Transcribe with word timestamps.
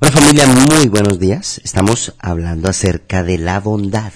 Hola 0.00 0.12
familia, 0.12 0.46
muy 0.46 0.86
buenos 0.86 1.18
días. 1.18 1.60
Estamos 1.64 2.14
hablando 2.20 2.68
acerca 2.68 3.24
de 3.24 3.36
la 3.36 3.58
bondad. 3.58 4.12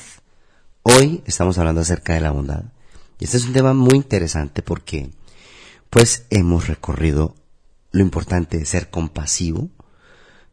Hoy 0.85 1.25
estamos 1.27 1.59
hablando 1.59 1.81
acerca 1.81 2.15
de 2.15 2.21
la 2.21 2.31
bondad. 2.31 2.67
Y 3.19 3.25
este 3.25 3.39
es 3.39 3.47
un 3.47 3.53
tema 3.53 3.75
muy 3.75 3.97
interesante 3.97 4.63
porque 4.63 5.11
pues 5.91 6.25
hemos 6.31 6.69
recorrido 6.69 7.35
lo 7.91 8.01
importante 8.01 8.59
de 8.59 8.65
ser 8.65 8.91
compasivo, 8.91 9.71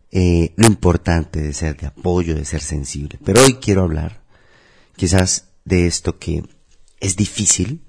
eh, 0.10 0.54
lo 0.56 0.66
importante 0.66 1.44
de 1.44 1.54
ser 1.54 1.78
de 1.78 1.86
apoyo, 1.86 2.34
de 2.34 2.44
ser 2.44 2.62
sensible. 2.62 3.20
Pero 3.24 3.44
hoy 3.44 3.54
quiero 3.62 3.84
hablar 3.84 4.24
quizás 4.96 5.50
de 5.64 5.86
esto 5.86 6.18
que 6.18 6.44
es 7.00 7.16
difícil, 7.16 7.86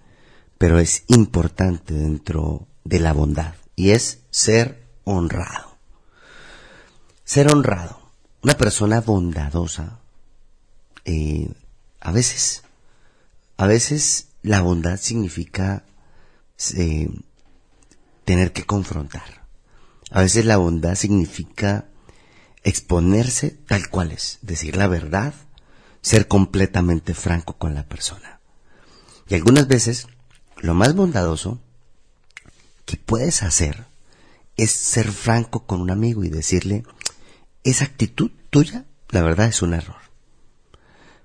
pero 0.58 0.78
es 0.78 1.04
importante 1.08 1.94
dentro 1.94 2.68
de 2.84 3.00
la 3.00 3.14
bondad. 3.14 3.54
Y 3.76 3.92
es 3.92 4.18
ser 4.28 4.86
honrado. 5.04 5.69
Ser 7.30 7.46
honrado. 7.46 7.96
Una 8.42 8.54
persona 8.54 9.00
bondadosa, 9.00 10.00
eh, 11.04 11.48
a 12.00 12.10
veces, 12.10 12.64
a 13.56 13.68
veces 13.68 14.30
la 14.42 14.62
bondad 14.62 14.98
significa 14.98 15.84
tener 18.24 18.52
que 18.52 18.64
confrontar. 18.64 19.46
A 20.10 20.22
veces 20.22 20.44
la 20.44 20.56
bondad 20.56 20.96
significa 20.96 21.84
exponerse 22.64 23.50
tal 23.50 23.90
cual 23.90 24.10
es, 24.10 24.40
decir 24.42 24.76
la 24.76 24.88
verdad, 24.88 25.32
ser 26.02 26.26
completamente 26.26 27.14
franco 27.14 27.56
con 27.58 27.76
la 27.76 27.86
persona. 27.86 28.40
Y 29.28 29.36
algunas 29.36 29.68
veces 29.68 30.08
lo 30.56 30.74
más 30.74 30.96
bondadoso 30.96 31.60
que 32.86 32.96
puedes 32.96 33.44
hacer 33.44 33.86
es 34.56 34.72
ser 34.72 35.12
franco 35.12 35.64
con 35.64 35.80
un 35.80 35.92
amigo 35.92 36.24
y 36.24 36.28
decirle, 36.28 36.82
esa 37.64 37.84
actitud 37.84 38.30
tuya, 38.50 38.86
la 39.10 39.22
verdad, 39.22 39.48
es 39.48 39.62
un 39.62 39.74
error. 39.74 39.96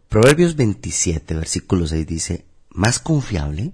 Proverbios 0.10 0.56
27, 0.56 1.34
versículo 1.34 1.88
6 1.88 2.06
dice, 2.06 2.46
más 2.70 3.00
confiable 3.00 3.74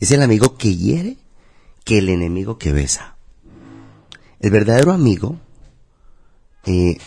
es 0.00 0.10
el 0.10 0.22
amigo 0.22 0.56
que 0.56 0.76
hiere 0.76 1.16
que 1.84 1.98
el 1.98 2.08
enemigo 2.08 2.58
que 2.58 2.72
besa. 2.72 3.16
El 4.40 4.50
verdadero 4.50 4.92
amigo, 4.92 5.38
eh, 6.64 6.98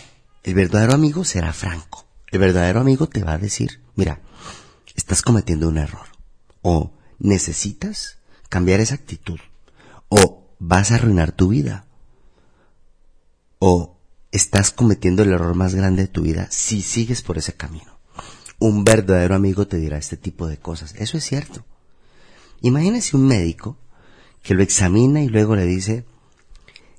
el 0.42 0.54
verdadero 0.54 0.94
amigo 0.94 1.24
será 1.24 1.52
franco. 1.52 2.06
El 2.30 2.38
verdadero 2.38 2.80
amigo 2.80 3.08
te 3.08 3.22
va 3.22 3.32
a 3.34 3.38
decir, 3.38 3.80
mira, 3.94 4.20
estás 4.94 5.22
cometiendo 5.22 5.68
un 5.68 5.78
error. 5.78 6.06
O 6.62 6.92
necesitas 7.18 8.18
cambiar 8.48 8.80
esa 8.80 8.94
actitud. 8.94 9.38
O 10.08 10.48
vas 10.58 10.90
a 10.90 10.96
arruinar 10.96 11.32
tu 11.32 11.48
vida. 11.48 11.86
O 13.58 13.99
estás 14.32 14.70
cometiendo 14.70 15.22
el 15.22 15.32
error 15.32 15.54
más 15.54 15.74
grande 15.74 16.02
de 16.02 16.08
tu 16.08 16.22
vida 16.22 16.46
si 16.50 16.82
sigues 16.82 17.22
por 17.22 17.38
ese 17.38 17.54
camino. 17.54 17.98
Un 18.58 18.84
verdadero 18.84 19.34
amigo 19.34 19.66
te 19.66 19.78
dirá 19.78 19.98
este 19.98 20.16
tipo 20.16 20.46
de 20.46 20.58
cosas. 20.58 20.94
Eso 20.96 21.16
es 21.16 21.24
cierto. 21.24 21.64
Imagínese 22.60 23.16
un 23.16 23.26
médico 23.26 23.76
que 24.42 24.54
lo 24.54 24.62
examina 24.62 25.22
y 25.22 25.28
luego 25.28 25.56
le 25.56 25.64
dice, 25.64 26.04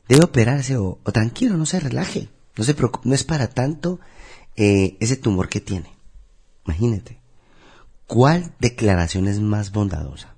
debe 0.07 0.23
operarse 0.23 0.77
o, 0.77 0.99
tranquilo, 1.13 1.57
no 1.57 1.65
se 1.65 1.79
relaje, 1.79 2.29
no 2.57 2.63
se 2.63 2.73
preocupe, 2.73 3.07
no 3.07 3.15
es 3.15 3.23
para 3.23 3.47
tanto 3.47 3.99
eh, 4.55 4.97
ese 4.99 5.17
tumor 5.17 5.49
que 5.49 5.61
tiene. 5.61 5.91
Imagínate. 6.65 7.19
¿Cuál 8.07 8.53
declaración 8.59 9.27
es 9.27 9.39
más 9.39 9.71
bondadosa? 9.71 10.35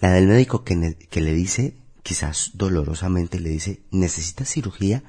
La 0.00 0.12
del 0.12 0.28
médico 0.28 0.62
que, 0.62 0.94
que 1.10 1.20
le 1.20 1.34
dice, 1.34 1.74
quizás 2.02 2.52
dolorosamente 2.54 3.40
le 3.40 3.50
dice, 3.50 3.80
necesita 3.90 4.44
cirugía 4.44 5.02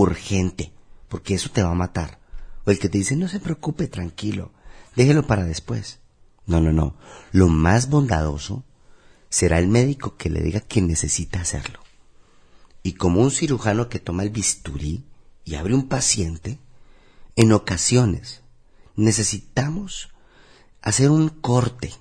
urgente, 0.00 0.72
porque 1.08 1.34
eso 1.34 1.50
te 1.50 1.62
va 1.62 1.70
a 1.70 1.74
matar. 1.74 2.18
O 2.66 2.70
el 2.70 2.78
que 2.78 2.88
te 2.88 2.98
dice, 2.98 3.16
no 3.16 3.28
se 3.28 3.40
preocupe, 3.40 3.86
tranquilo, 3.86 4.52
déjelo 4.96 5.26
para 5.26 5.44
después. 5.44 6.00
No, 6.46 6.60
no, 6.60 6.72
no. 6.72 6.96
Lo 7.32 7.48
más 7.48 7.88
bondadoso 7.88 8.64
será 9.28 9.58
el 9.58 9.68
médico 9.68 10.16
que 10.16 10.30
le 10.30 10.42
diga 10.42 10.60
que 10.60 10.82
necesita 10.82 11.40
hacerlo. 11.40 11.80
Y 12.82 12.94
como 12.94 13.20
un 13.20 13.30
cirujano 13.30 13.88
que 13.88 13.98
toma 13.98 14.24
el 14.24 14.30
bisturí 14.30 15.04
y 15.44 15.54
abre 15.54 15.74
un 15.74 15.88
paciente, 15.88 16.58
en 17.36 17.52
ocasiones 17.52 18.42
necesitamos 18.96 20.10
hacer 20.82 21.10
un 21.10 21.28
corte 21.28 21.94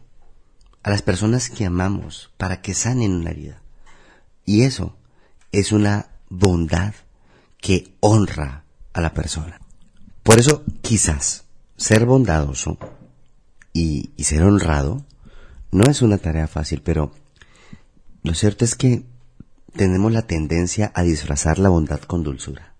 a 0.81 0.89
las 0.89 1.01
personas 1.01 1.49
que 1.49 1.65
amamos 1.65 2.31
para 2.37 2.61
que 2.61 2.73
sanen 2.73 3.13
una 3.13 3.29
herida. 3.29 3.61
Y 4.45 4.63
eso 4.63 4.97
es 5.51 5.71
una 5.71 6.09
bondad 6.29 6.93
que 7.63 7.95
honra 8.01 8.65
a 8.91 8.99
la 8.99 9.13
persona. 9.13 9.61
Por 10.21 10.37
eso, 10.37 10.63
quizás, 10.81 11.45
ser 11.77 12.05
bondadoso 12.05 12.77
y, 13.71 14.11
ser 14.17 14.43
honrado 14.43 15.05
no 15.71 15.89
es 15.89 16.01
una 16.01 16.17
tarea 16.17 16.47
fácil, 16.47 16.81
pero 16.81 17.13
lo 18.21 18.33
cierto 18.33 18.65
es 18.65 18.75
que 18.75 19.05
tenemos 19.77 20.11
la 20.11 20.23
tendencia 20.23 20.91
a 20.93 21.03
disfrazar 21.03 21.57
la 21.57 21.69
bondad 21.69 22.01
con 22.01 22.21
dulzura. 22.21 22.73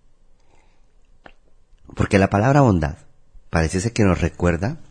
Porque 1.96 2.20
la 2.20 2.30
palabra 2.30 2.60
bondad 2.60 2.98
parece 3.50 3.94
que 3.94 4.04
nos 4.04 4.20
recuerda 4.20 4.82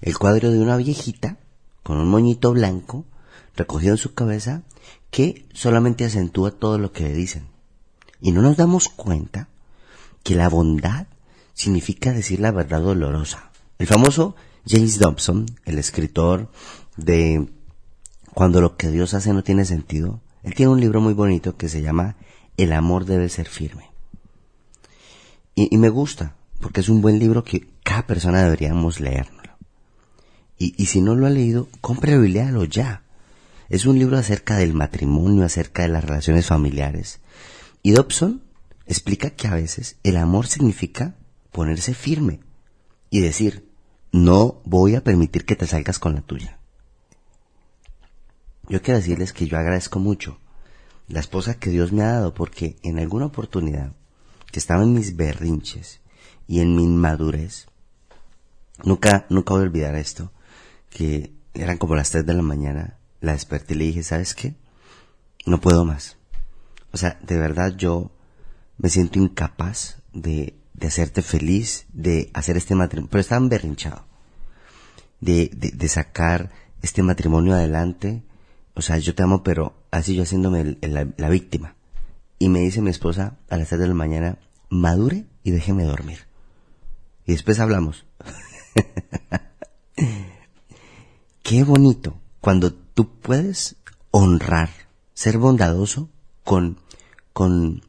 el 0.00 0.16
cuadro 0.16 0.52
de 0.52 0.60
una 0.60 0.76
viejita 0.76 1.38
con 1.82 1.98
un 1.98 2.08
moñito 2.08 2.52
blanco 2.52 3.04
recogido 3.56 3.94
en 3.94 3.98
su 3.98 4.14
cabeza 4.14 4.62
que 5.10 5.48
solamente 5.52 6.04
acentúa 6.04 6.52
todo 6.52 6.78
lo 6.78 6.92
que 6.92 7.02
le 7.02 7.14
dicen. 7.14 7.59
Y 8.20 8.32
no 8.32 8.42
nos 8.42 8.56
damos 8.56 8.88
cuenta 8.88 9.48
que 10.22 10.34
la 10.34 10.48
bondad 10.48 11.06
significa 11.54 12.12
decir 12.12 12.40
la 12.40 12.50
verdad 12.50 12.80
dolorosa. 12.80 13.50
El 13.78 13.86
famoso 13.86 14.36
James 14.66 14.98
Dobson, 14.98 15.46
el 15.64 15.78
escritor 15.78 16.50
de 16.96 17.48
Cuando 18.34 18.60
lo 18.60 18.76
que 18.76 18.90
Dios 18.90 19.14
hace 19.14 19.32
no 19.32 19.42
tiene 19.42 19.64
sentido, 19.64 20.20
él 20.42 20.54
tiene 20.54 20.72
un 20.72 20.80
libro 20.80 21.00
muy 21.00 21.14
bonito 21.14 21.56
que 21.56 21.68
se 21.68 21.82
llama 21.82 22.16
El 22.56 22.72
amor 22.72 23.04
debe 23.04 23.28
ser 23.28 23.48
firme. 23.48 23.90
Y, 25.54 25.76
me 25.76 25.90
gusta, 25.90 26.36
porque 26.60 26.80
es 26.80 26.88
un 26.88 27.02
buen 27.02 27.18
libro 27.18 27.44
que 27.44 27.66
cada 27.82 28.06
persona 28.06 28.42
deberíamos 28.42 29.00
leérnoslo. 29.00 29.52
Y, 30.56 30.74
y 30.82 30.86
si 30.86 31.02
no 31.02 31.14
lo 31.14 31.26
ha 31.26 31.30
leído, 31.30 31.68
cómprelo 31.82 32.24
y 32.24 32.28
léalo 32.32 32.64
ya. 32.64 33.02
Es 33.68 33.84
un 33.84 33.98
libro 33.98 34.16
acerca 34.16 34.56
del 34.56 34.72
matrimonio, 34.72 35.44
acerca 35.44 35.82
de 35.82 35.88
las 35.88 36.04
relaciones 36.04 36.46
familiares. 36.46 37.20
Y 37.82 37.92
Dobson 37.92 38.42
explica 38.86 39.30
que 39.30 39.48
a 39.48 39.54
veces 39.54 39.96
el 40.02 40.16
amor 40.16 40.46
significa 40.46 41.14
ponerse 41.52 41.94
firme 41.94 42.40
y 43.08 43.20
decir, 43.20 43.68
no 44.12 44.60
voy 44.64 44.94
a 44.96 45.04
permitir 45.04 45.44
que 45.44 45.56
te 45.56 45.66
salgas 45.66 45.98
con 45.98 46.14
la 46.14 46.20
tuya. 46.20 46.58
Yo 48.68 48.82
quiero 48.82 48.98
decirles 48.98 49.32
que 49.32 49.46
yo 49.46 49.58
agradezco 49.58 49.98
mucho 49.98 50.38
la 51.08 51.20
esposa 51.20 51.58
que 51.58 51.70
Dios 51.70 51.92
me 51.92 52.02
ha 52.02 52.12
dado 52.12 52.34
porque 52.34 52.76
en 52.82 52.98
alguna 52.98 53.26
oportunidad 53.26 53.94
que 54.52 54.60
estaba 54.60 54.82
en 54.82 54.94
mis 54.94 55.16
berrinches 55.16 56.00
y 56.46 56.60
en 56.60 56.76
mi 56.76 56.84
inmadurez, 56.84 57.66
nunca, 58.84 59.26
nunca 59.28 59.54
voy 59.54 59.62
a 59.62 59.66
olvidar 59.66 59.94
esto, 59.96 60.32
que 60.88 61.32
eran 61.54 61.78
como 61.78 61.96
las 61.96 62.10
3 62.10 62.26
de 62.26 62.34
la 62.34 62.42
mañana, 62.42 62.98
la 63.20 63.32
desperté 63.32 63.74
y 63.74 63.78
le 63.78 63.84
dije, 63.86 64.02
¿sabes 64.02 64.34
qué? 64.34 64.54
No 65.46 65.60
puedo 65.60 65.84
más. 65.84 66.19
O 66.92 66.96
sea, 66.96 67.18
de 67.22 67.38
verdad 67.38 67.74
yo 67.76 68.10
me 68.78 68.88
siento 68.88 69.18
incapaz 69.18 69.98
de, 70.12 70.54
de 70.74 70.86
hacerte 70.86 71.22
feliz, 71.22 71.86
de 71.92 72.30
hacer 72.32 72.56
este 72.56 72.74
matrimonio, 72.74 73.10
pero 73.10 73.20
estaba 73.20 73.46
berrinchado, 73.46 74.04
de, 75.20 75.50
de, 75.52 75.88
sacar 75.88 76.50
este 76.82 77.02
matrimonio 77.02 77.54
adelante. 77.54 78.22
O 78.74 78.82
sea, 78.82 78.98
yo 78.98 79.14
te 79.14 79.22
amo, 79.22 79.42
pero 79.42 79.74
así 79.90 80.14
yo 80.14 80.22
haciéndome 80.22 80.78
la, 80.80 81.06
la, 81.16 81.28
víctima. 81.28 81.76
Y 82.38 82.48
me 82.48 82.60
dice 82.60 82.80
mi 82.80 82.90
esposa 82.90 83.36
a 83.50 83.56
las 83.56 83.68
3 83.68 83.82
de 83.82 83.88
la 83.88 83.94
mañana, 83.94 84.38
madure 84.70 85.26
y 85.44 85.50
déjeme 85.50 85.84
dormir. 85.84 86.20
Y 87.26 87.32
después 87.32 87.60
hablamos. 87.60 88.06
Qué 91.42 91.64
bonito 91.64 92.18
cuando 92.40 92.72
tú 92.72 93.10
puedes 93.20 93.76
honrar, 94.10 94.70
ser 95.12 95.36
bondadoso 95.36 96.08
con, 96.50 96.78
con, 97.32 97.84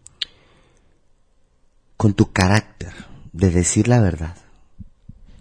con 1.98 2.14
tu 2.14 2.32
carácter 2.32 2.94
de 3.34 3.50
decir 3.50 3.88
la 3.88 4.00
verdad. 4.00 4.38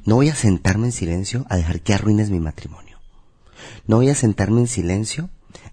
No 0.06 0.14
voy 0.14 0.30
a 0.30 0.34
sentarme 0.34 0.86
en 0.86 0.92
silencio 0.92 1.44
a 1.50 1.56
dejar 1.56 1.82
que 1.82 1.92
arruines 1.92 2.30
mi 2.30 2.40
matrimonio. 2.40 2.98
No 3.86 3.96
voy 3.96 4.08
a 4.08 4.14
sentarme 4.14 4.60
en 4.60 4.68
silencio 4.68 5.28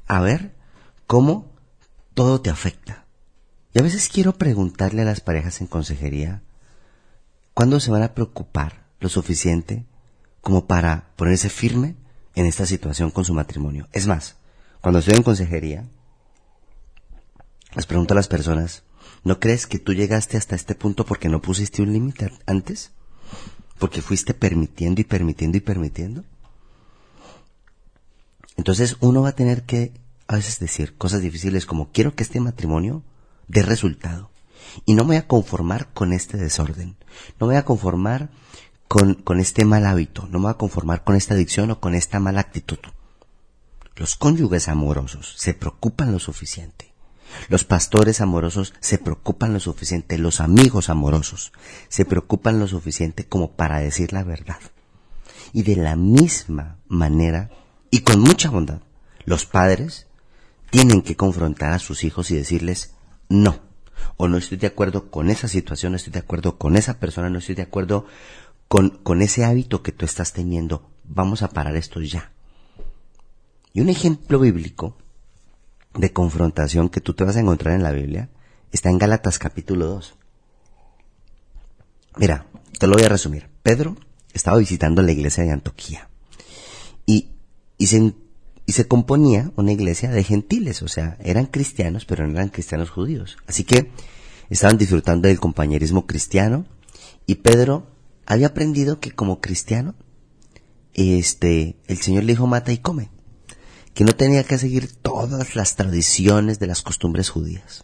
a 0.07 0.19
ver 0.19 0.57
cómo 1.05 1.53
todo 2.13 2.41
te 2.41 2.49
afecta. 2.49 3.05
Y 3.73 3.79
a 3.79 3.81
veces 3.81 4.09
quiero 4.09 4.33
preguntarle 4.33 5.03
a 5.03 5.05
las 5.05 5.21
parejas 5.21 5.61
en 5.61 5.67
consejería, 5.67 6.44
¿cuándo 7.53 7.79
se 7.79 7.91
van 7.91 8.03
a 8.03 8.13
preocupar 8.13 8.88
lo 8.99 9.07
suficiente 9.07 9.85
como 10.41 10.67
para 10.67 11.13
ponerse 11.15 11.49
firme 11.49 11.95
en 12.35 12.45
esta 12.45 12.65
situación 12.65 13.09
con 13.09 13.23
su 13.23 13.33
matrimonio? 13.33 13.88
Es 13.94 14.05
más, 14.05 14.35
cuando 14.81 14.99
estoy 14.99 15.15
en 15.15 15.23
consejería, 15.23 15.88
les 17.77 17.85
pregunto 17.85 18.13
a 18.13 18.15
las 18.15 18.27
personas, 18.27 18.83
¿No 19.24 19.41
crees 19.41 19.68
que 19.68 19.77
tú 19.77 19.94
llegaste 19.94 20.38
hasta 20.38 20.56
este 20.56 20.74
punto 20.74 21.06
porque 21.06 21.29
no 21.29 21.41
pusiste 21.41 21.81
un 21.81 21.91
límite 21.91 22.31
antes? 22.45 22.91
¿Porque 23.77 24.01
fuiste 24.01 24.33
permitiendo 24.33 25.01
y 25.01 25.03
permitiendo 25.03 25.57
y 25.57 25.59
permitiendo? 25.59 26.24
Entonces 28.56 28.95
uno 29.01 29.21
va 29.21 29.29
a 29.29 29.35
tener 29.35 29.63
que 29.63 29.91
a 30.27 30.35
veces 30.35 30.59
decir 30.59 30.95
cosas 30.97 31.21
difíciles 31.21 31.65
como 31.65 31.91
quiero 31.91 32.15
que 32.15 32.24
este 32.24 32.39
matrimonio 32.39 33.03
dé 33.50 33.63
resultado. 33.63 34.31
Y 34.85 34.94
no 34.94 35.03
me 35.03 35.07
voy 35.07 35.18
a 35.18 35.27
conformar 35.27 35.91
con 35.94 36.13
este 36.13 36.38
desorden. 36.38 36.95
No 37.39 37.47
me 37.47 37.53
voy 37.53 37.56
a 37.57 37.65
conformar 37.65 38.30
con, 38.88 39.15
con 39.15 39.41
este 39.41 39.65
mal 39.65 39.85
hábito. 39.85 40.23
No 40.31 40.39
me 40.39 40.44
voy 40.44 40.51
a 40.51 40.57
conformar 40.57 41.03
con 41.03 41.15
esta 41.15 41.33
adicción 41.33 41.71
o 41.71 41.81
con 41.81 41.95
esta 41.95 42.19
mala 42.19 42.39
actitud. 42.39 42.80
Los 43.95 44.15
cónyuges 44.15 44.68
amorosos 44.68 45.33
se 45.38 45.53
preocupan 45.53 46.12
lo 46.12 46.19
suficiente. 46.19 46.87
Los 47.50 47.63
pastores 47.63 48.21
amorosos 48.21 48.74
se 48.79 48.97
preocupan 48.97 49.53
lo 49.53 49.59
suficiente. 49.59 50.18
Los 50.18 50.39
amigos 50.41 50.89
amorosos 50.89 51.51
se 51.89 52.06
preocupan 52.06 52.59
lo 52.59 52.68
suficiente 52.68 53.25
como 53.25 53.51
para 53.51 53.79
decir 53.79 54.13
la 54.13 54.24
verdad. 54.24 54.59
Y 55.53 55.63
de 55.63 55.75
la 55.75 55.95
misma 55.95 56.77
manera, 56.88 57.50
y 57.89 58.01
con 58.01 58.19
mucha 58.19 58.50
bondad, 58.50 58.81
los 59.25 59.45
padres 59.45 60.07
tienen 60.69 61.01
que 61.01 61.15
confrontar 61.15 61.71
a 61.74 61.79
sus 61.79 62.03
hijos 62.03 62.31
y 62.31 62.35
decirles, 62.35 62.94
no, 63.30 63.59
o 64.18 64.27
no 64.27 64.38
estoy 64.38 64.57
de 64.57 64.68
acuerdo 64.68 65.09
con 65.09 65.30
esa 65.30 65.47
situación, 65.47 65.94
no 65.94 65.95
estoy 65.95 66.13
de 66.13 66.19
acuerdo 66.19 66.57
con 66.57 66.75
esa 66.75 67.00
persona, 67.00 67.30
no 67.30 67.39
estoy 67.39 67.56
de 67.56 67.63
acuerdo 67.63 68.06
con, 68.68 68.89
con 68.89 69.21
ese 69.21 69.45
hábito 69.45 69.83
que 69.83 69.91
tú 69.91 70.06
estás 70.06 70.33
teniendo, 70.33 70.89
vamos 71.06 71.41
a 71.41 71.50
parar 71.50 71.75
esto 71.75 72.01
ya. 72.01 72.31
Y 73.73 73.81
un 73.81 73.89
ejemplo 73.89 74.39
bíblico 74.39 74.97
de 75.97 76.13
confrontación 76.13 76.89
que 76.89 77.01
tú 77.01 77.13
te 77.13 77.23
vas 77.23 77.35
a 77.35 77.41
encontrar 77.41 77.75
en 77.75 77.83
la 77.83 77.91
Biblia 77.91 78.29
está 78.71 78.89
en 78.89 78.97
Gálatas 78.97 79.39
capítulo 79.39 79.88
2. 79.88 80.15
Mira, 82.17 82.45
te 82.79 82.88
lo 82.88 82.94
voy 82.94 83.03
a 83.03 83.09
resumir. 83.09 83.49
Pedro 83.63 83.97
estaba 84.33 84.57
visitando 84.57 85.01
la 85.01 85.11
iglesia 85.11 85.44
de 85.44 85.51
Antioquía 85.51 86.09
y, 87.05 87.29
y 87.77 87.88
se 87.88 88.13
y 88.67 88.73
se 88.73 88.85
componía 88.85 89.49
una 89.55 89.71
iglesia 89.71 90.11
de 90.11 90.25
gentiles, 90.25 90.81
o 90.81 90.89
sea, 90.89 91.17
eran 91.23 91.45
cristianos, 91.45 92.03
pero 92.03 92.27
no 92.27 92.33
eran 92.33 92.49
cristianos 92.49 92.89
judíos. 92.89 93.38
Así 93.47 93.63
que 93.63 93.91
estaban 94.49 94.77
disfrutando 94.77 95.29
del 95.29 95.39
compañerismo 95.39 96.05
cristiano 96.05 96.65
y 97.25 97.35
Pedro 97.35 97.88
había 98.25 98.47
aprendido 98.47 98.99
que 98.99 99.11
como 99.11 99.39
cristiano, 99.39 99.95
este, 100.94 101.77
el 101.88 101.97
Señor 101.99 102.25
le 102.25 102.33
dijo 102.33 102.45
mata 102.45 102.73
y 102.73 102.79
come, 102.79 103.09
que 103.97 104.03
no 104.03 104.15
tenía 104.15 104.44
que 104.44 104.59
seguir 104.59 104.95
todas 104.95 105.55
las 105.55 105.75
tradiciones 105.75 106.59
de 106.59 106.67
las 106.67 106.83
costumbres 106.83 107.31
judías. 107.31 107.83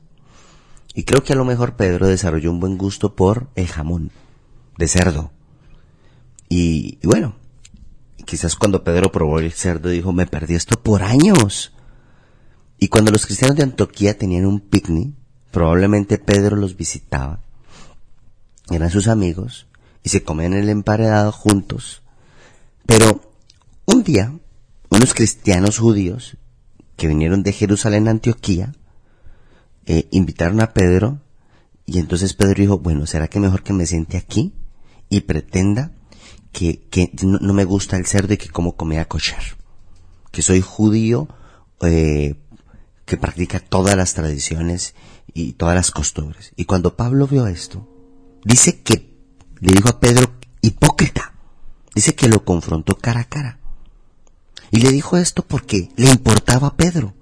Y 0.93 1.05
creo 1.05 1.23
que 1.23 1.33
a 1.33 1.35
lo 1.35 1.43
mejor 1.43 1.75
Pedro 1.75 2.05
desarrolló 2.05 2.51
un 2.51 2.59
buen 2.59 2.77
gusto 2.77 3.15
por 3.15 3.47
el 3.55 3.67
jamón 3.67 4.11
de 4.77 4.87
cerdo. 4.87 5.31
Y, 6.49 6.99
bueno, 7.01 7.33
Quizás 8.25 8.55
cuando 8.55 8.83
Pedro 8.83 9.11
probó 9.11 9.39
el 9.39 9.51
cerdo 9.51 9.89
dijo, 9.89 10.13
me 10.13 10.27
perdí 10.27 10.53
esto 10.53 10.81
por 10.81 11.01
años. 11.01 11.73
Y 12.77 12.89
cuando 12.89 13.11
los 13.11 13.25
cristianos 13.25 13.57
de 13.57 13.63
Antioquía 13.63 14.15
tenían 14.15 14.45
un 14.45 14.59
picnic, 14.59 15.15
probablemente 15.49 16.19
Pedro 16.19 16.55
los 16.55 16.77
visitaba. 16.77 17.41
Eran 18.69 18.91
sus 18.91 19.07
amigos 19.07 19.65
y 20.03 20.09
se 20.09 20.23
comían 20.23 20.53
el 20.53 20.69
emparedado 20.69 21.31
juntos. 21.31 22.03
Pero 22.85 23.33
un 23.85 24.03
día, 24.03 24.31
unos 24.95 25.13
cristianos 25.13 25.79
judíos 25.79 26.37
que 26.95 27.07
vinieron 27.07 27.43
de 27.43 27.53
Jerusalén 27.53 28.07
a 28.07 28.11
Antioquía, 28.11 28.73
eh, 29.85 30.07
invitaron 30.11 30.61
a 30.61 30.73
Pedro 30.73 31.21
y 31.85 31.99
entonces 31.99 32.33
Pedro 32.33 32.61
dijo, 32.61 32.77
bueno, 32.79 33.05
¿será 33.05 33.27
que 33.27 33.39
mejor 33.39 33.63
que 33.63 33.73
me 33.73 33.85
siente 33.85 34.17
aquí 34.17 34.53
y 35.09 35.21
pretenda 35.21 35.91
que, 36.53 36.87
que 36.89 37.11
no, 37.23 37.53
me 37.53 37.65
gusta 37.65 37.97
el 37.97 38.05
cerdo 38.05 38.33
y 38.33 38.37
que 38.37 38.47
como 38.47 38.77
comida 38.77 39.05
kosher. 39.05 39.57
Que 40.31 40.41
soy 40.41 40.61
judío 40.61 41.27
eh, 41.81 42.35
que 43.05 43.17
practica 43.17 43.59
todas 43.59 43.97
las 43.97 44.13
tradiciones 44.13 44.95
y 45.33 45.53
todas 45.53 45.75
las 45.75 45.91
costumbres. 45.91 46.53
Y 46.55 46.65
cuando 46.65 46.95
Pablo 46.95 47.27
vio 47.27 47.47
esto, 47.47 47.87
dice 48.45 48.81
que 48.81 49.13
le 49.59 49.73
dijo 49.73 49.89
a 49.89 49.99
Pedro, 49.99 50.31
hipócrita. 50.61 51.33
Dice 51.93 52.15
que 52.15 52.29
lo 52.29 52.45
confrontó 52.45 52.97
cara 52.97 53.21
a 53.21 53.25
cara. 53.25 53.59
Y 54.73 54.77
le 54.77 54.89
dijo 54.89 55.17
esto 55.17 55.45
porque 55.45 55.89
le 55.97 56.09
importaba 56.09 56.69
a 56.69 56.75
Pedro. 56.75 57.13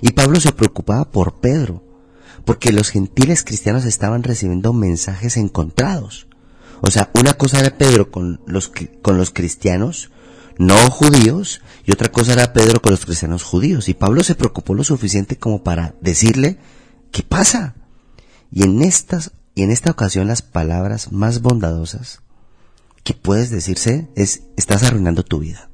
Y 0.00 0.10
Pablo 0.12 0.40
se 0.40 0.52
preocupaba 0.52 1.08
por 1.08 1.34
Pedro, 1.34 1.84
porque 2.44 2.72
los 2.72 2.90
gentiles 2.90 3.44
cristianos 3.44 3.84
estaban 3.84 4.24
recibiendo 4.24 4.72
mensajes 4.72 5.36
encontrados. 5.36 6.26
O 6.80 6.90
sea, 6.90 7.12
una 7.14 7.34
cosa 7.34 7.60
era 7.60 7.78
Pedro 7.78 8.10
con 8.10 8.40
los, 8.46 8.72
con 9.00 9.16
los 9.16 9.30
cristianos 9.30 10.10
no 10.58 10.90
judíos 10.90 11.60
y 11.86 11.92
otra 11.92 12.10
cosa 12.10 12.32
era 12.32 12.52
Pedro 12.52 12.82
con 12.82 12.90
los 12.90 13.06
cristianos 13.06 13.44
judíos. 13.44 13.88
Y 13.88 13.94
Pablo 13.94 14.24
se 14.24 14.34
preocupó 14.34 14.74
lo 14.74 14.82
suficiente 14.82 15.38
como 15.38 15.62
para 15.62 15.94
decirle, 16.00 16.58
¿qué 17.12 17.22
pasa? 17.22 17.76
Y 18.50 18.64
en 18.64 18.82
estas, 18.82 19.30
y 19.54 19.62
en 19.62 19.70
esta 19.70 19.92
ocasión 19.92 20.26
las 20.26 20.42
palabras 20.42 21.12
más 21.12 21.42
bondadosas 21.42 22.22
que 23.04 23.14
puedes 23.14 23.50
decirse 23.50 24.08
es, 24.16 24.42
estás 24.56 24.82
arruinando 24.82 25.22
tu 25.22 25.38
vida. 25.38 25.68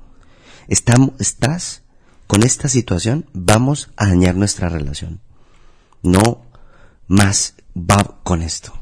Estás 0.69 1.83
con 2.27 2.43
esta 2.43 2.69
situación, 2.69 3.27
vamos 3.33 3.91
a 3.97 4.07
dañar 4.07 4.35
nuestra 4.35 4.69
relación. 4.69 5.21
No 6.03 6.43
más 7.07 7.55
va 7.77 8.19
con 8.23 8.43
esto. 8.43 8.73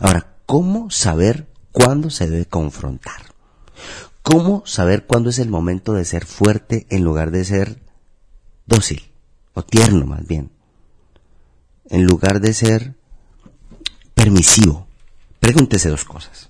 Ahora, 0.00 0.34
¿cómo 0.46 0.90
saber 0.90 1.46
cuándo 1.76 2.08
se 2.08 2.26
debe 2.26 2.46
confrontar. 2.46 3.20
¿Cómo 4.22 4.62
saber 4.64 5.04
cuándo 5.04 5.28
es 5.28 5.38
el 5.38 5.50
momento 5.50 5.92
de 5.92 6.06
ser 6.06 6.24
fuerte 6.24 6.86
en 6.88 7.04
lugar 7.04 7.30
de 7.30 7.44
ser 7.44 7.82
dócil 8.64 9.12
o 9.52 9.62
tierno 9.62 10.06
más 10.06 10.26
bien? 10.26 10.50
En 11.90 12.06
lugar 12.06 12.40
de 12.40 12.54
ser 12.54 12.94
permisivo. 14.14 14.86
Pregúntese 15.38 15.90
dos 15.90 16.06
cosas. 16.06 16.48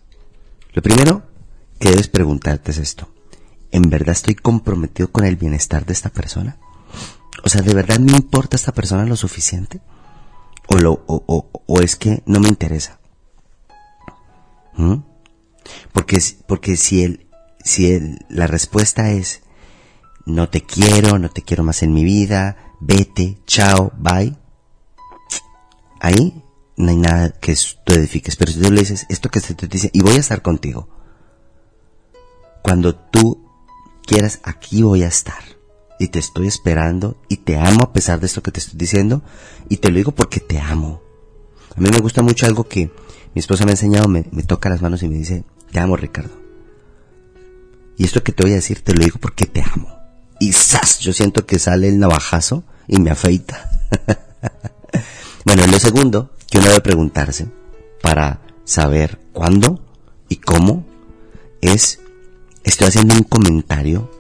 Lo 0.75 0.81
primero 0.81 1.25
que 1.81 1.90
debes 1.90 2.06
preguntarte 2.06 2.70
es 2.70 2.78
esto. 2.78 3.08
¿En 3.76 3.90
verdad 3.90 4.12
estoy 4.14 4.34
comprometido 4.37 5.12
con 5.12 5.26
el 5.26 5.37
bienestar 5.37 5.84
de 5.84 5.93
esta 5.93 6.08
persona? 6.08 6.56
O 7.44 7.50
sea, 7.50 7.61
¿de 7.61 7.75
verdad 7.75 7.99
me 7.99 8.12
importa 8.12 8.56
esta 8.56 8.73
persona 8.73 9.05
lo 9.05 9.17
suficiente? 9.17 9.82
¿O, 10.67 11.81
es 11.82 11.94
que 11.96 12.23
no 12.25 12.40
me 12.40 12.49
interesa? 12.49 12.99
¿Mm? 14.78 14.94
Porque, 15.93 16.19
porque 16.49 16.78
si 16.78 17.04
el, 17.04 18.25
la 18.30 18.47
respuesta 18.47 19.11
es 19.11 19.42
no 20.25 20.49
te 20.49 20.62
quiero, 20.62 21.18
no 21.18 21.28
te 21.28 21.42
quiero 21.42 21.62
más 21.62 21.83
en 21.83 21.92
mi 21.92 22.02
vida, 22.02 22.73
vete, 22.80 23.37
chao, 23.45 23.92
bye, 23.99 24.35
ahí 26.00 26.42
no 26.78 26.88
hay 26.88 26.97
nada 26.97 27.30
que 27.30 27.54
tú 27.85 27.92
edifiques. 27.92 28.37
Pero 28.37 28.52
si 28.52 28.59
tú 28.59 28.71
le 28.71 28.80
dices 28.80 29.04
esto 29.11 29.28
que 29.28 29.40
se 29.40 29.54
te 29.54 29.66
dice, 29.66 29.90
y 29.92 30.00
voy 30.00 30.14
a 30.14 30.21
estar 30.21 30.40
contigo, 30.40 30.88
cuando 32.62 32.95
tú 32.95 33.46
quieras, 34.07 34.41
aquí 34.43 34.83
voy 34.83 35.03
a 35.03 35.09
estar. 35.09 35.43
Y 35.99 36.09
te 36.09 36.19
estoy 36.19 36.47
esperando 36.47 37.17
y 37.29 37.39
te 37.39 37.59
amo 37.59 37.85
a 37.85 37.93
pesar 37.93 38.21
de 38.21 38.27
esto 38.27 38.43
que 38.43 38.53
te 38.53 38.61
estoy 38.61 38.79
diciendo. 38.79 39.23
Y 39.69 39.79
te 39.79 39.91
lo 39.91 39.97
digo 39.97 40.13
porque 40.13 40.41
te 40.41 40.59
amo. 40.59 41.03
A 41.77 41.81
mí 41.81 41.91
me 41.91 42.01
gusta 42.01 42.23
mucho 42.23 42.47
algo 42.47 42.65
que 42.65 42.91
mi 43.35 43.41
esposa 43.41 43.65
me 43.65 43.73
ha 43.73 43.75
enseñado, 43.75 44.09
me, 44.09 44.25
me 44.31 44.43
toca 44.43 44.71
las 44.71 44.81
manos 44.81 45.03
y 45.03 45.09
me 45.09 45.17
dice, 45.17 45.45
te 45.71 45.81
amo, 45.81 45.97
Ricardo. 45.97 46.35
Y 47.99 48.05
esto 48.05 48.23
que 48.23 48.33
te 48.33 48.43
voy 48.43 48.53
a 48.53 48.57
decir 48.57 48.83
te 48.83 48.95
lo 48.95 49.05
digo 49.05 49.19
porque 49.21 49.47
te 49.47 49.63
amo. 49.63 49.95
Y 50.39 50.53
¡zas! 50.53 51.01
Yo 51.01 51.13
siento 51.13 51.47
que 51.47 51.59
sale 51.59 51.89
el 51.89 51.99
navajazo 51.99 52.65
y 52.87 52.99
me 52.99 53.11
afeita. 53.11 53.71
bueno, 55.45 55.67
lo 55.67 55.79
segundo 55.79 56.31
que 56.51 56.59
uno 56.59 56.69
debe 56.69 56.81
preguntarse 56.81 57.47
para 58.03 58.41
saber 58.65 59.19
cuándo 59.33 59.81
y 60.29 60.37
cómo 60.37 60.85
es, 61.61 62.01
estoy 62.70 62.88
haciendo 62.88 63.14
un 63.14 63.23
comentario 63.23 64.11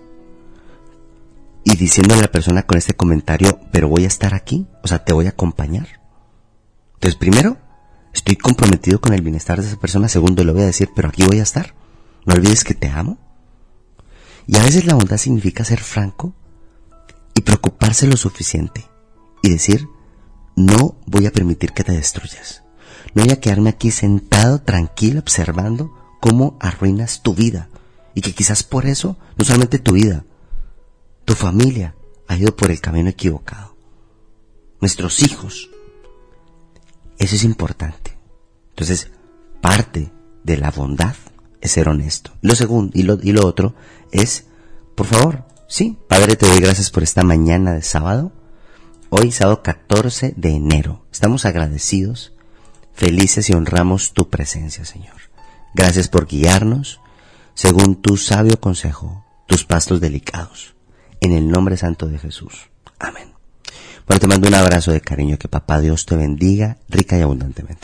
y 1.64 1.76
diciéndole 1.76 2.20
a 2.20 2.22
la 2.22 2.32
persona 2.32 2.62
con 2.62 2.78
este 2.78 2.94
comentario, 2.94 3.60
pero 3.72 3.88
voy 3.88 4.04
a 4.04 4.08
estar 4.08 4.34
aquí, 4.34 4.66
o 4.82 4.88
sea, 4.88 5.04
te 5.04 5.12
voy 5.12 5.26
a 5.26 5.30
acompañar. 5.30 6.00
Entonces, 6.94 7.16
primero, 7.16 7.58
Estoy 8.16 8.36
comprometido 8.36 8.98
con 8.98 9.12
el 9.12 9.20
bienestar 9.20 9.60
de 9.60 9.68
esa 9.68 9.76
persona. 9.76 10.08
Segundo, 10.08 10.42
le 10.42 10.50
voy 10.50 10.62
a 10.62 10.66
decir, 10.66 10.88
pero 10.96 11.08
aquí 11.08 11.22
voy 11.26 11.38
a 11.38 11.42
estar. 11.42 11.74
No 12.24 12.32
olvides 12.32 12.64
que 12.64 12.72
te 12.72 12.88
amo. 12.88 13.18
Y 14.46 14.56
a 14.56 14.62
veces 14.62 14.86
la 14.86 14.94
bondad 14.94 15.18
significa 15.18 15.64
ser 15.64 15.80
franco 15.80 16.32
y 17.34 17.42
preocuparse 17.42 18.06
lo 18.06 18.16
suficiente 18.16 18.86
y 19.42 19.50
decir, 19.50 19.86
no 20.56 20.96
voy 21.04 21.26
a 21.26 21.30
permitir 21.30 21.72
que 21.72 21.84
te 21.84 21.92
destruyas. 21.92 22.62
No 23.14 23.22
voy 23.22 23.32
a 23.32 23.40
quedarme 23.40 23.68
aquí 23.68 23.90
sentado, 23.90 24.62
tranquilo, 24.62 25.20
observando 25.20 25.92
cómo 26.20 26.56
arruinas 26.58 27.22
tu 27.22 27.34
vida. 27.34 27.68
Y 28.16 28.22
que 28.22 28.32
quizás 28.32 28.62
por 28.62 28.86
eso, 28.86 29.18
no 29.36 29.44
solamente 29.44 29.78
tu 29.78 29.92
vida, 29.92 30.24
tu 31.26 31.34
familia 31.34 31.94
ha 32.26 32.36
ido 32.36 32.56
por 32.56 32.70
el 32.70 32.80
camino 32.80 33.10
equivocado. 33.10 33.76
Nuestros 34.80 35.20
hijos 35.20 35.70
Eso 37.18 37.36
es 37.36 37.44
importante. 37.44 38.16
Entonces, 38.70 39.10
parte 39.60 40.10
de 40.44 40.56
la 40.56 40.70
bondad 40.70 41.14
es 41.60 41.72
ser 41.72 41.90
honesto. 41.90 42.32
Lo 42.40 42.54
segundo 42.54 42.92
y 42.94 43.02
lo, 43.02 43.18
y 43.22 43.32
lo 43.32 43.46
otro 43.46 43.74
es, 44.12 44.46
por 44.94 45.06
favor, 45.06 45.44
sí, 45.68 45.98
Padre, 46.08 46.36
te 46.36 46.46
doy 46.46 46.60
gracias 46.60 46.90
por 46.90 47.02
esta 47.02 47.22
mañana 47.22 47.74
de 47.74 47.82
sábado. 47.82 48.32
Hoy, 49.10 49.30
sábado 49.30 49.62
14 49.62 50.32
de 50.38 50.50
enero. 50.52 51.04
Estamos 51.12 51.44
agradecidos, 51.44 52.32
felices 52.94 53.50
y 53.50 53.52
honramos 53.52 54.14
tu 54.14 54.30
presencia, 54.30 54.86
Señor. 54.86 55.16
Gracias 55.74 56.08
por 56.08 56.26
guiarnos 56.26 57.00
según 57.56 57.96
tu 58.02 58.18
sabio 58.18 58.60
consejo, 58.60 59.24
tus 59.46 59.64
pastos 59.64 59.98
delicados. 59.98 60.74
En 61.22 61.32
el 61.32 61.48
nombre 61.48 61.78
santo 61.78 62.06
de 62.06 62.18
Jesús. 62.18 62.68
Amén. 62.98 63.32
Bueno, 64.06 64.20
te 64.20 64.26
mando 64.28 64.46
un 64.46 64.54
abrazo 64.54 64.92
de 64.92 65.00
cariño. 65.00 65.38
Que 65.38 65.48
papá 65.48 65.80
Dios 65.80 66.04
te 66.04 66.16
bendiga 66.16 66.76
rica 66.90 67.16
y 67.16 67.22
abundantemente. 67.22 67.74